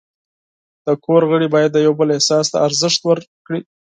د 0.85 0.87
کور 1.05 1.21
غړي 1.31 1.47
باید 1.55 1.71
د 1.73 1.77
یو 1.85 1.93
بل 1.99 2.09
احساس 2.15 2.45
ته 2.53 2.57
ارزښت 2.67 2.99
ورکړي. 3.05 3.59